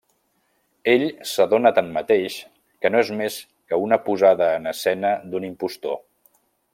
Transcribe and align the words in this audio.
Ell 0.93 1.03
s'adona 1.31 1.71
tanmateix 1.79 2.37
que 2.85 2.91
no 2.95 3.03
és 3.05 3.13
més 3.21 3.37
que 3.73 3.81
una 3.89 4.01
posada 4.09 4.51
en 4.57 4.69
escena 4.75 5.13
d'un 5.35 5.47
impostor. 5.55 6.05